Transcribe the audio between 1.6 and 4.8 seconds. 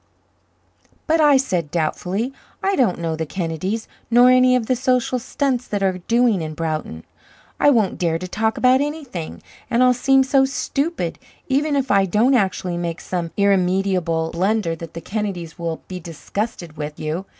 doubtfully, "I don't know the Kennedys nor any of the